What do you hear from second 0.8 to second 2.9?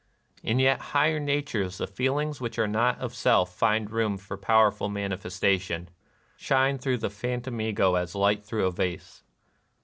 higher natures the feelings which are